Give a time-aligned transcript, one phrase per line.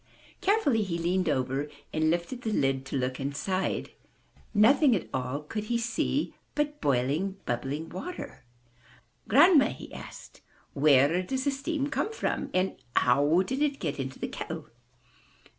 [0.41, 3.91] Carefully he leaned over and lifted the lid to look inside.
[4.51, 8.43] Nothing at all could he see but boiling, bubbling water.
[9.29, 10.41] ''Grandma,'* he asked,
[10.73, 12.51] where does the steam come from?
[12.95, 14.69] How did it get into the kettle?''